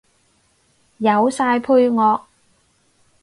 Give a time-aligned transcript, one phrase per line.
[0.97, 2.23] 有晒配樂